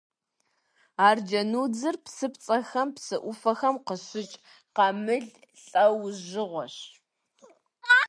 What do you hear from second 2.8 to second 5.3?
псы ӏуфэхэм къыщыкӏ къамыл